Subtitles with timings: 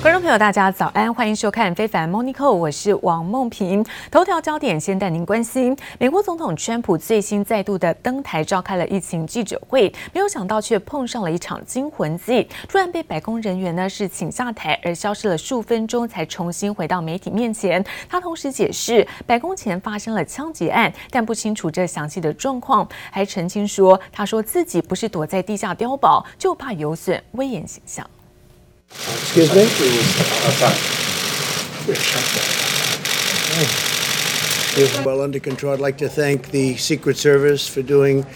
[0.00, 3.84] 观众朋友，大家早安，欢迎收看《非凡 Monica》，我是王梦萍。
[4.12, 17.84] 头条焦点先带您关心：美国总统川普最新再度的登台召开了疫情记者会，没有想到却碰上了一场惊魂记，突然被白宫人员呢是请下台，而消失了数分钟才重新回到媒体面前。
[18.08, 28.08] 他同时解释，白宫前发生了枪击案，但不清楚这详细的状况，还澄清说，他说自己不是躲在地下碉堡，就怕有损威严形象。
[28.90, 29.62] Excuse me?
[34.80, 35.74] It's well under control.
[35.74, 38.26] I'd like to thank the Secret Service for doing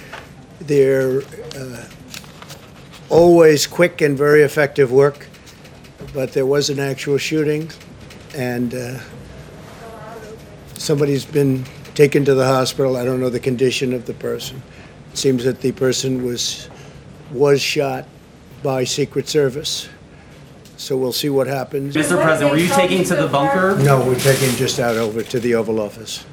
[0.60, 1.22] their
[1.56, 1.84] uh,
[3.08, 5.28] always quick and very effective work.
[6.12, 7.70] But there was an actual shooting,
[8.34, 8.98] and uh,
[10.74, 12.96] somebody's been taken to the hospital.
[12.96, 14.62] I don't know the condition of the person.
[15.12, 16.68] It seems that the person was
[17.32, 18.06] was shot
[18.62, 19.88] by Secret Service.
[20.82, 21.94] So we'll see what happens.
[21.94, 22.20] Mr.
[22.20, 23.78] President, were you taking to the bunker?
[23.84, 26.24] No, we're taking just out over to the Oval Office.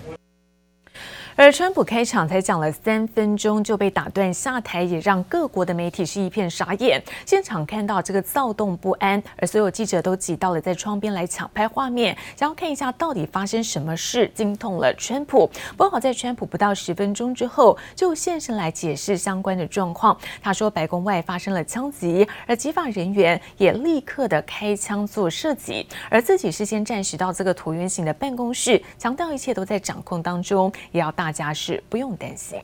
[1.40, 7.02] 而川普开场才讲了三分钟就被打断下台，也让各国的媒体是一片傻眼。
[7.26, 15.50] 现场看到这个躁动不安，而所有记者都挤到了在窗边来抢拍画面，想要看一下到底发生什么事惊动了川普。
[15.78, 20.18] 不过好在川普不到十分钟之后就现身来解释相关的状况。
[20.42, 31.29] 他说白宫外发生了枪击，而执法人员也立刻的开枪做射击，而自己是先暂时到这个椭圆形的办公室，强调一切都在掌控当中，也要大。
[31.30, 32.60] 大家是不用担心。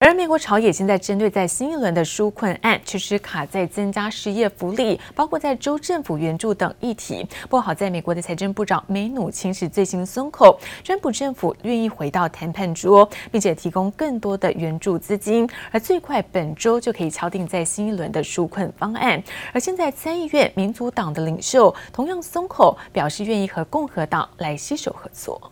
[0.00, 7.26] 而美国朝野现在针对在新一轮的纾困案，确实卡在增加失业福利，包括在州政府援助等议题。
[7.42, 19.20] 不过好在美国的财政部长梅努钦是最新松口，川普政府愿意回到谈判桌，并且提供更多的援助资金，而最快本周就可以敲定在新一轮的纾困方案。
[19.52, 25.50] 而现在参议院民主党的领袖同样松口，表示愿意和共和党来携手合作。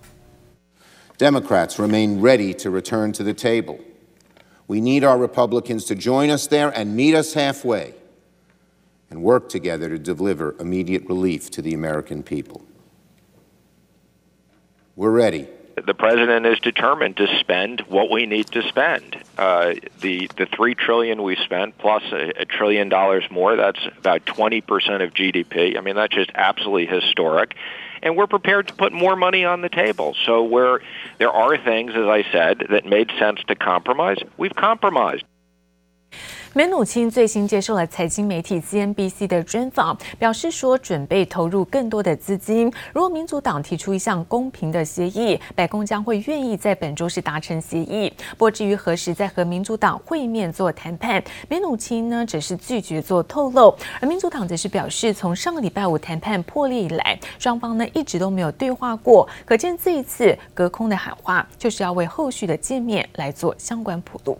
[1.18, 3.80] Democrats remain ready to return to the table.
[4.68, 7.94] We need our Republicans to join us there and meet us halfway
[9.08, 12.64] and work together to deliver immediate relief to the American people.
[14.94, 15.48] We're ready.
[15.82, 19.16] The president is determined to spend what we need to spend.
[19.36, 23.56] Uh, the the three trillion we spent plus a, a trillion dollars more.
[23.56, 25.76] That's about twenty percent of GDP.
[25.76, 27.56] I mean, that's just absolutely historic
[28.02, 30.14] and we're prepared to put more money on the table.
[30.24, 30.80] So where
[31.18, 35.24] there are things, as I said, that made sense to compromise, we've compromised.
[36.56, 42.72] 梅努钦最新接受了财经媒体 CNBC 的专访，表示说准备投入更多的资金。
[42.94, 48.10] 如果民主党提出一项公平的协议，白宫将会愿意在本周是达成协议。
[48.30, 53.76] 不过至于何时再和民主党会面做谈判，梅努钦呢只是拒绝做透露。
[54.00, 59.28] 而民主党则是表示，从上个礼拜五谈判破裂以来，双方呢一直都没有对话过。
[59.44, 64.38] 可见这一次隔空的喊话，就是要为后续的见面来做相关铺路。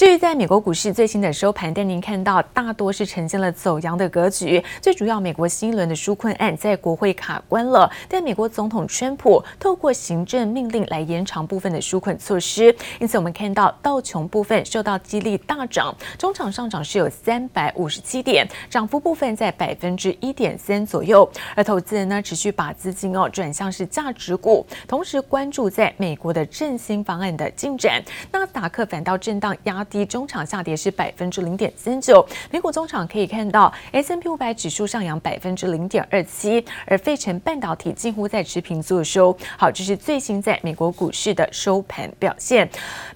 [0.00, 4.64] 至于在美国股市最新的收盘，带您看到大多是呈现了走阳的格局。
[4.80, 12.74] 最主要，美国新一轮的纾困案在国会卡关了，但美国总统川普透过行政命令来延长部分的纾困措施。
[12.98, 21.30] 因此，我们看到道琼部分受到激励大涨，中场上涨是有三百五十七点，涨幅部分在百分之一点三左右。
[21.54, 28.02] 而投资人呢，持续把资金哦转向是价值股，同时关注在美国的振兴方案的进展。
[28.32, 29.86] 纳斯达克反倒震荡压。
[29.90, 39.36] 低中场下跌是百分之零点三九，美股中场可以看到 S&P 五百指数上扬百分之零点二七，而费城半导体近乎在持平作收。
[39.58, 42.66] 好，这是最新在美国股市的收盘表现。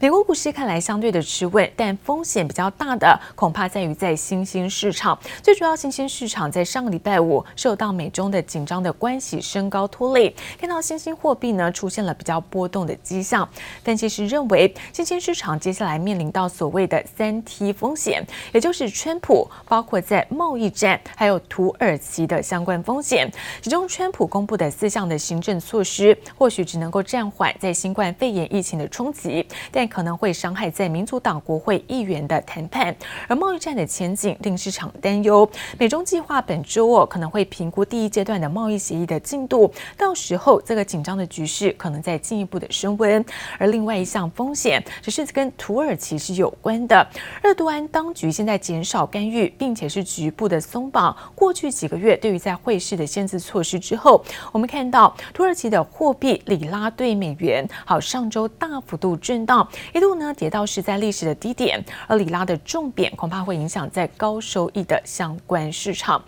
[0.01, 5.17] 美国股市看来相对的持稳，但风险比较大的恐怕在于在新兴市场。
[5.41, 13.49] 最主要新兴市场在上个礼拜五受到美中的紧张的关系升高拖累，看到新兴货币呢出现了比较波动的迹象。
[13.85, 23.31] 分析师认为，新兴市场接下来面临到所所谓的三 T 风险，也就是川普包括在贸易战还有土耳其的相关风险。
[23.61, 32.97] 其中，川普公布的四项的行政措施，或许只能够暂缓在新冠肺炎疫情的冲击，但可能会伤害在民主党国会议员的谈判。
[33.29, 35.47] 而贸易战的前景令市场担忧。
[35.79, 43.23] 美中计划本周哦可能会评估第一阶段的贸易协议的进度，到时候这个紧张的局势可能再进一步的升温。
[43.59, 47.07] 而另外一项风险，只是跟土耳其是有关的。
[47.43, 66.23] 厄多安当局现在减少干预，并且是局部的松绑过去几个月对于在汇市的限制措施之后，我们看到土耳其的货币里拉对美元好上周大幅度震荡，一度呢跌到是在历史的低点，而里拉的重贬恐怕会影响在高收益的相关市场。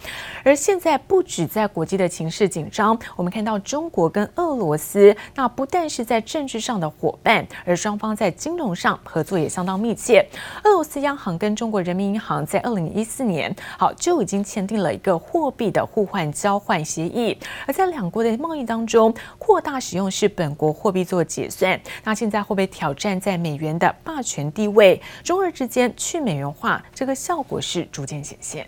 [0.44, 10.15] 而现在不止在国际的情势紧张，我们看到中国跟俄罗斯那不但是在政治上的伙伴，而双方在金融上合作也相当密切。
[10.64, 17.36] 俄罗斯央行跟中国人民银行在二零一四年好就已经签订了一个货币的互换交换协议，
[17.66, 21.80] 而在两国的贸易当中扩大使用是本国货币做结算。
[22.04, 25.00] 那现在会被挑战在美元的霸权地位？
[25.22, 28.66] 中日之间去美元化，这个效果是逐渐显现。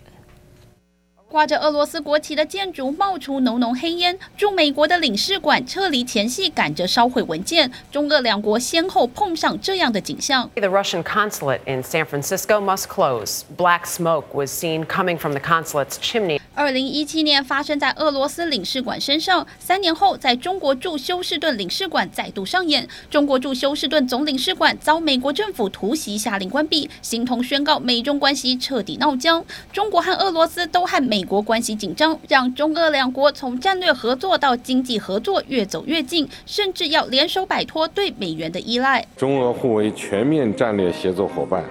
[1.29, 10.49] 挂着俄罗斯国旗的建筑冒出浓浓黑烟，驻美国的领事馆撤离前夕赶着烧毁文件，中俄两国先后碰上这样的景象。
[10.55, 13.43] The Russian consulate in San Francisco must close.
[13.55, 16.39] Black smoke was seen coming from the consulate's chimney.
[16.55, 22.87] 二零一七年发生在俄罗斯领事馆身上，三年后在中国驻休士顿领事馆再度上演。
[23.11, 29.45] 中国驻休士顿总领事馆遭美国政府突袭下令关闭，形同宣告美中关系彻底闹僵。
[29.71, 31.18] 中国和俄罗斯都和美。
[31.19, 39.05] 美国关系紧张，让中俄两国从战略合作到经济合作越走越近，甚至要联手摆脱对美元的依赖。
[39.17, 41.65] 中俄互为全面战略协作伙伴，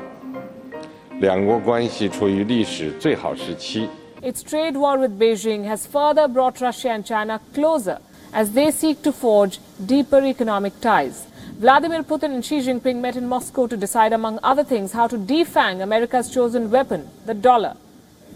[1.20, 3.88] 两国关系处于历史最好时期。
[4.20, 7.96] Its trade war with Beijing has further brought Russia and China closer
[8.34, 9.56] as they seek to forge
[9.86, 11.22] deeper economic ties.
[11.58, 15.16] Vladimir Putin and Xi Jinping met in Moscow to decide, among other things, how to
[15.16, 17.76] defang America's chosen weapon, the dollar.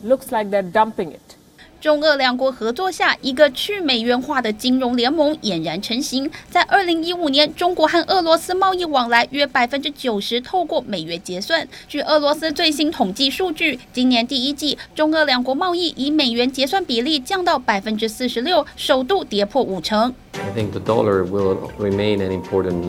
[0.04, 1.36] Looks like they're dumping it.
[1.80, 6.30] 中俄两国合作下，一个去美元化的金融联盟俨然成型。
[6.48, 11.66] 在二零一五年，中国和俄罗斯贸易往来约百分之九十透过美元结算。
[11.88, 20.14] 据俄罗斯最新统计数据，今年第一季，中俄两国贸易以美元结算比例降到百分之四十六，首度跌破五成。
[20.34, 22.86] I think the dollar will remain an important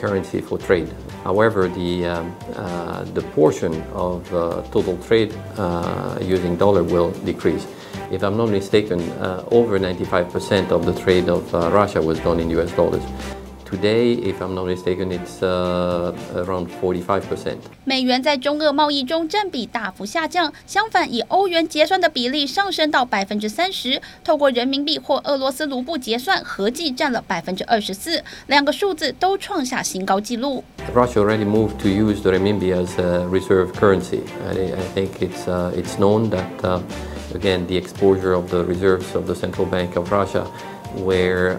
[0.00, 0.86] currency for trade.
[1.24, 7.66] However, the um, uh, the portion of uh, total trade uh, using dollar will decrease.
[8.10, 9.00] If I'm not mistaken,
[9.52, 13.04] over 95% of the trade of Russia was done in US dollars.
[13.69, 17.55] Today, if I'm not mistaken, it's around 45%.
[17.83, 30.63] 美元在中俄贸易中占比大幅下降，相反，以欧元结算的比例上升到百分之三十，透过人民币或俄罗斯卢布结算，合计占了百分之二十四，两个数字都创下新高纪录。
[30.93, 34.19] Russia already moved to use the renminbi as a reserve currency.
[34.47, 36.81] I think it's it's known that
[37.33, 40.45] again the exposure of the reserves of the central bank of Russia.
[40.98, 41.58] Were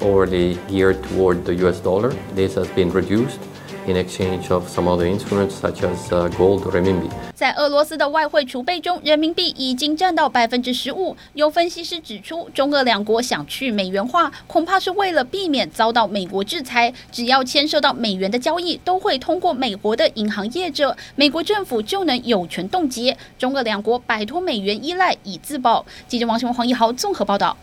[0.00, 2.12] already geared toward the US dollar.
[2.34, 3.38] This has been reduced
[3.86, 7.10] in exchange of some other instruments such as gold or renminbi.
[7.34, 11.14] 在俄罗斯的外汇储备中，人民币已经占到百分之十五。
[11.34, 16.94] 有分析师指出，中俄两国想去美元化，恐怕是为了避免遭到美国制裁。
[17.12, 23.14] 只要牵涉到美元的交易，都会通过美国的银行业者，美国政府就能有权冻结。
[23.36, 25.84] 中俄两国摆脱美元依赖以自保。
[26.08, 27.54] 记者王雄、黄一豪综合报道。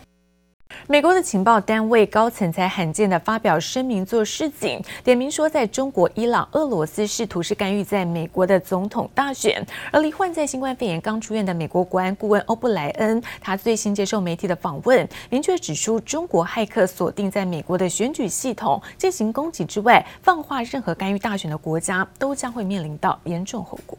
[0.86, 9.64] 美国的情报单位高层才罕见的发表声明做示警，点名说在中国、伊朗、俄罗斯试图是干预在美国的总统大选。
[9.90, 23.96] 而罹患在新冠肺炎刚出院的美国国安顾问欧布莱恩，他最新接受媒体的访问，明确指出，中国骇客锁定在美国的选举系统进行攻击之外，放话任何干预大选的国家都将会面临到严重后果。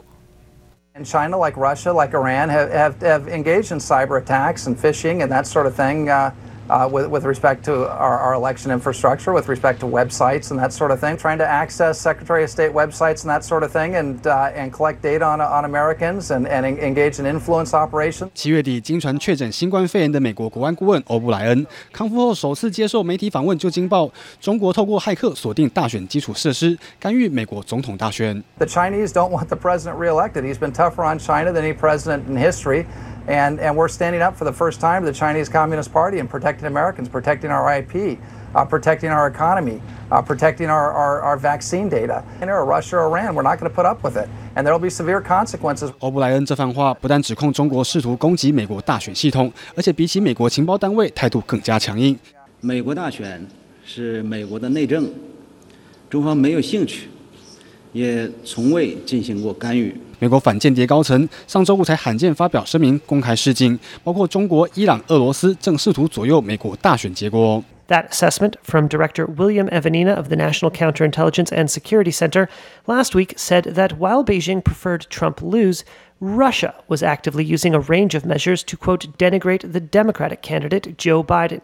[0.95, 5.23] And China, like Russia, like Iran, have have have engaged in cyber attacks and phishing
[5.23, 6.07] and that sort of thing.
[6.07, 6.31] Uh,
[6.70, 10.70] Uh, with, with respect to our, our election infrastructure, with respect to websites and that
[10.70, 13.96] sort of thing, trying to access Secretary of State websites and that sort of thing,
[13.96, 18.28] and uh, and collect data on on Americans and and engage in influence operations.
[18.34, 28.44] 七月底，经传确诊新冠肺炎的美国国安顾问欧布莱恩康复后首次接受媒体访问，就惊爆中国透过骇客锁定大选基础设施，干预美国总统大选。
[28.58, 30.42] The Chinese don't want the president reelected.
[30.42, 32.84] He's been tougher on China than any president in history.
[33.25, 36.29] And, and we're standing up for the first time to the Chinese Communist Party and
[36.29, 38.19] protecting Americans, protecting our IP,
[38.53, 42.21] uh, protecting our economy, uh, protecting our, our, our vaccine data.
[42.41, 44.27] And or Russia or Iran, we're not going to put up with it.
[44.55, 45.93] And there will be severe consequences.
[45.99, 52.19] 欧布莱恩这番话不但指控中国试图攻击美国大选系统，而且比起美国情报单位态度更加强硬。
[52.59, 53.47] 美国大选
[53.85, 55.09] 是美国的内政，
[56.09, 57.07] 中方没有兴趣。
[57.93, 59.95] 也从未进行过干预。
[60.22, 67.62] 美国反间谍高层上周五才罕见发表声明，公开示警，包括中国、伊朗、俄罗斯正试图左右美国大选结果。
[67.88, 72.48] That assessment from Director William Evanina of the National Counterintelligence and Security Center
[72.84, 75.84] last week said that while Beijing preferred Trump lose,
[76.20, 81.24] Russia was actively using a range of measures to, quote, denigrate the Democratic candidate Joe
[81.24, 81.62] Biden.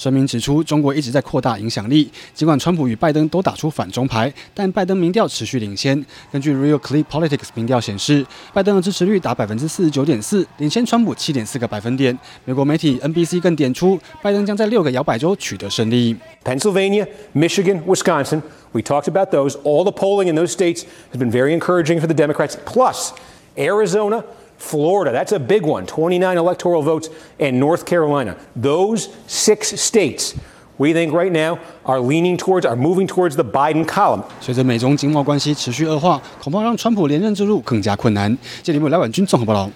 [0.00, 2.10] 声明指出，中国一直在扩大影响力。
[2.32, 6.02] 尽管川普与拜登都打出反中牌，但拜登民调持续领先。
[6.32, 12.18] 根据 Real Clear Politics 民调显示，拜登的支持率达百分之四十九点四，领先川普七点四个百分点。
[12.46, 16.16] 美国媒体 NBC 更点出，拜登将在六个摇摆州取得胜利。
[16.42, 18.40] Pennsylvania, Michigan, Wisconsin.
[18.72, 19.56] We talked about those.
[19.64, 22.54] All the polling in those states has been very encouraging for the Democrats.
[22.64, 23.10] Plus,
[23.54, 24.24] Arizona.
[24.59, 28.35] Florida, that's a big one, 29 electoral votes, and North Carolina.
[28.55, 30.33] Those six states
[30.77, 34.23] we think right now are leaning towards, are moving towards the Biden column.
[34.41, 38.35] 随着美中经贸关系持续恶化，恐怕让川普连任之路更加困难。
[38.63, 39.69] 这里有来婉君综合报道。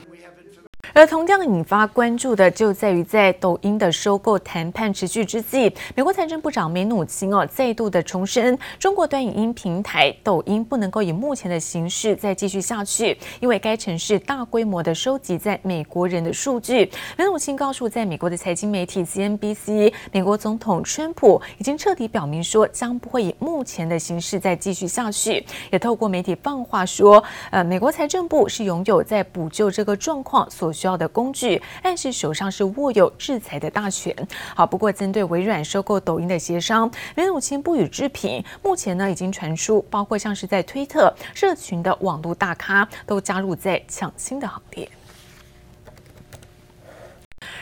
[0.95, 16.89] 而同样引发关注的就在于，在抖音的收购谈判持续之际，美国财政部长梅努钦哦再度的重申，中国短影音平台抖音不能够以目前的形式再继续下去，因为该城市大规模的收集在美国人的数据。
[17.19, 27.21] 梅努钦告诉在美国的财经媒体 CNBC，美国总统川普已经彻底表明说，将不会以目前的形式再继续下去，也透过媒体放话说，
[27.51, 30.84] 呃，美国财政部是拥有在补救这个状况所需。
[30.85, 34.14] 需要的工具，暗示手上是握有制裁的大权。
[34.55, 38.45] 好，不过针对微软收购抖音的协商，雷努钦不予置评。
[38.62, 44.87] 目前呢，已经传出包括像是在推特社群的网络大咖都加入在抢新的行列。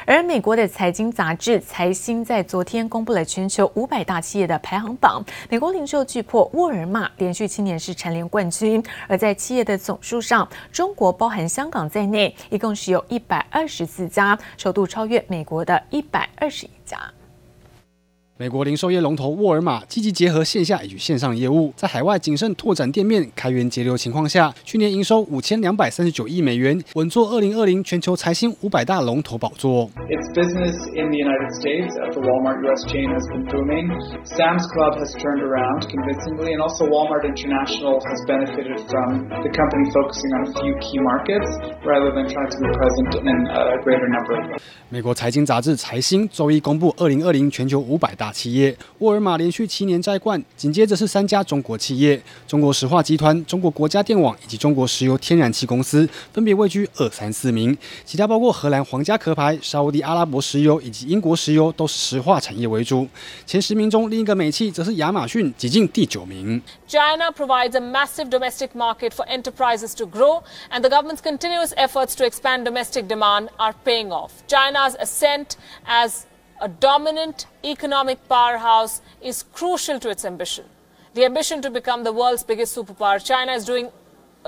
[0.04, 8.82] 而美国的财经杂志财新在昨天公布了全球五百大企业的排行榜，美国零售巨破沃尔玛连续七年是蝉联冠军。
[9.06, 16.98] 而在企业的总数上，中国包含香港在内，一共是有一百二十四家，首度超越美国的一百二十一家。
[18.38, 29.88] 美国零售业龙头沃尔玛积极结合线下与线上业务，在海外谨慎拓展店面、开源节流情况下，去年营收五千两百三十九亿美元，稳坐二零二零全球财新五百大龙头宝座。
[44.92, 48.30] 美国财经杂志财新周一公布二零二零全球五百大。
[48.30, 57.74] 企业沃尔玛连续七年摘冠，紧接着是三家中国企业：中国石化集团、中国国家电网以及中国石油天然气公司，分别位居二三四名。
[58.04, 63.08] 其他包括荷兰皇家壳牌、沙乌地阿拉伯石油以及英国石油，都是石化产业为主。
[63.46, 66.60] 前十名中，另一个美企则是亚马逊，挤进第九名。
[66.86, 72.24] China provides a massive domestic market for enterprises to grow, and the government's continuous efforts to
[72.26, 74.30] expand domestic demand are paying off.
[74.82, 76.26] China's ascent as
[76.60, 80.64] a dominant economic powerhouse is crucial to its ambition.
[81.14, 83.24] The ambition to become the world's biggest superpower.
[83.24, 83.90] China is doing,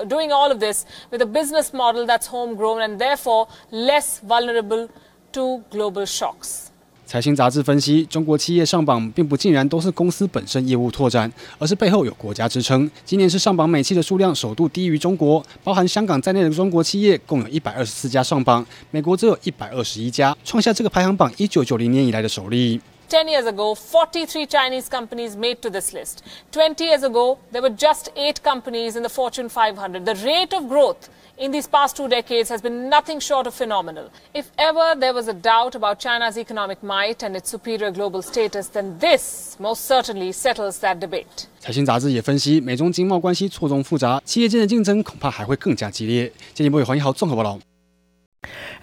[0.07, 4.89] doing all of this with a business model that's homegrown and therefore less vulnerable
[5.33, 6.71] to global shocks.
[7.05, 12.89] 财新杂志分析，中国企业上榜并不竟然都是公司本身业务拓展，而是背后有国家支撑。
[13.05, 22.81] 今年是上榜美企的数量首度低于中国，包含香港在内的中国企业共有一百二十四家上榜，美国则有一百二十一家，创下这个排行榜一九九零年以来的首例。
[23.08, 26.22] Ten years ago, 43 Chinese companies made to this list.
[26.52, 30.06] Twenty years ago, there were just eight companies in the Fortune 500.
[30.06, 34.10] The rate of growth in these past two decades has been nothing short of phenomenal.
[34.32, 38.68] If ever there was a doubt about China's economic might and its superior global status,
[38.68, 41.48] then this most certainly settles that debate.
[41.58, 46.32] 财新杂志也分析，美中经贸关系错综复杂，企业间的竞争恐怕还会更加激烈。
[46.54, 47.58] 进一步有黄一豪综合报道。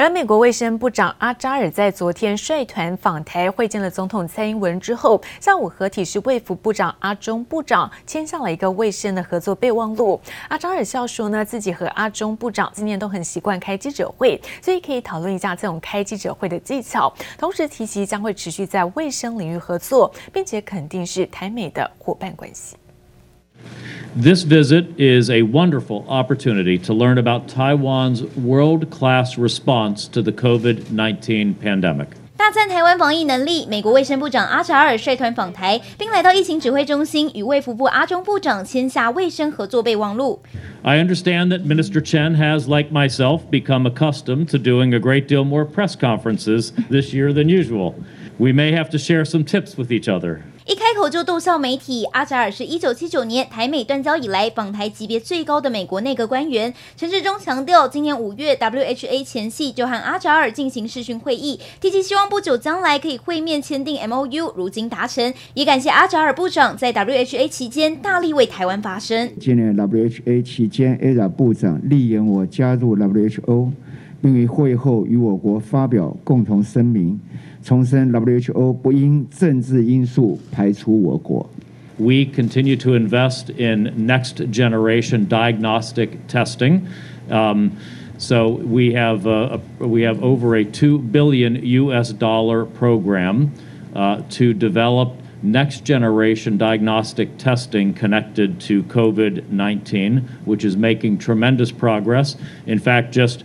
[0.03, 10.21] 而美国卫生部长阿扎尔在昨天率团访台会见了总统蔡英文之后，下午合体是卫福部长阿中部长签下了一个卫生的合作备忘录。
[10.49, 17.15] 阿扎尔笑说呢，自己和阿中部长今年都很习惯开记者会，所以可以讨论一下这种开记者会的技巧。
[17.39, 22.75] 同时提及将会持续在卫生领域合作，并且肯定是台美的伙伴关系。
[24.16, 32.08] This visit is a wonderful opportunity to learn about Taiwan's world-class response to the COVID-19 pandemic.
[32.36, 40.40] 大赞台湾防疫能力，美国卫生部长阿扎尔率团访台，并来到疫情指挥中心，与卫福部阿中部长签下卫生合作备忘录。
[40.84, 45.66] I understand that Minister Chen has, like myself, become accustomed to doing a great deal more
[45.66, 47.96] press conferences this year than usual.
[48.38, 50.44] We may have to share some tips with each other.
[50.65, 52.05] 一开口就逗笑媒体。
[52.13, 56.73] 阿扎尔是一九七九年台美断交以来访台级别最高的美国内阁官员。
[56.97, 69.33] 陈志忠强调，今年五月 WHA 前夕就和阿扎尔进行视讯会议，提及希望不久将来可以会面签订 MOU，如今达成，也感谢阿扎尔部长在 WHA 期间大力为台湾发声。
[69.41, 73.71] 今年 WHA 期间，阿扎尔部长力援我加入 WHO，
[74.21, 77.19] 并于会后与我国发表共同声明。
[77.64, 81.50] 重申 WHO 不因政治因素排除我国。
[82.00, 86.82] We continue to invest in next generation diagnostic testing.
[87.30, 87.72] Um,
[88.18, 92.14] so we have uh, we have over a two billion U.S.
[92.14, 93.52] dollar program
[93.96, 102.36] uh, to develop next generation diagnostic testing connected to COVID-19, which is making tremendous progress.
[102.66, 103.44] In fact, just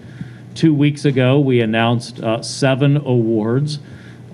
[0.54, 3.78] two weeks ago, we announced uh, seven awards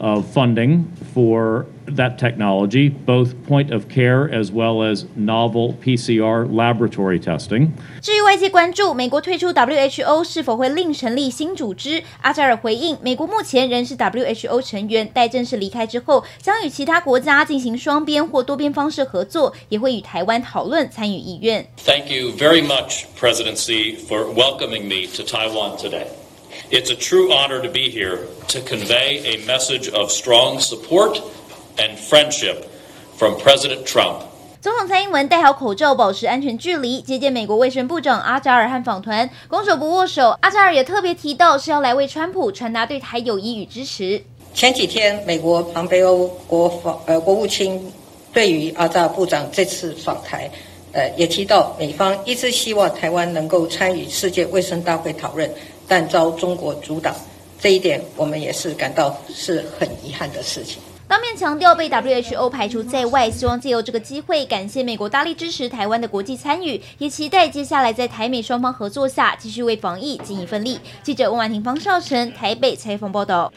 [0.02, 7.18] of funding for that technology, both point of care as well as novel PCR laboratory
[7.18, 7.70] testing.
[8.00, 21.66] 至于外界关注美国退出 WHO 是否会另成立新组织，阿扎尔回应，美国目前仍是 WHO 成员，待正式离开之后，将与其他国家进行双边或多边方式合作，也会与台湾讨论参与意愿。
[21.84, 26.06] Thank you very much, President Xi, for welcoming me to Taiwan today.
[26.69, 28.19] It's a true honor to be here
[28.49, 31.21] to convey a message of strong support
[31.77, 32.65] and friendship
[33.17, 34.23] from President Trump.
[34.61, 40.37] 总统蔡英文戴好口罩，保持安全距离，接见美国卫生部长阿扎尔和访团，拱手不握手。
[40.39, 44.23] 阿扎尔也特别提到，是要来为川普传达对台友谊与支持。
[44.53, 47.91] 前几天，美国庞培欧国防呃国务卿
[48.31, 50.49] 对于阿扎尔部长这次访台，
[50.93, 55.53] 呃也提到美方一直希望台湾能够参与世界卫生大会讨论。
[55.87, 57.15] 但遭中国阻挡，
[57.59, 60.81] 这一点我们也是感到是很遗憾的事情。
[61.05, 70.79] 当面强调被 WHO 排除在外，希望借由这个机会感谢美国大力支持台湾的国际参与，也期待接下来在台美双方合作下继续为防疫尽一份力。
[71.03, 73.51] 记者温婉婷、方少成台北采访报道。